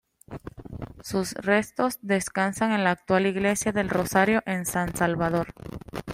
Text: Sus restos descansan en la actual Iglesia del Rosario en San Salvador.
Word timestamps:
Sus 1.03 1.33
restos 1.33 1.99
descansan 2.01 2.71
en 2.71 2.83
la 2.83 2.89
actual 2.89 3.27
Iglesia 3.27 3.71
del 3.71 3.87
Rosario 3.87 4.41
en 4.47 4.65
San 4.65 4.95
Salvador. 4.95 5.53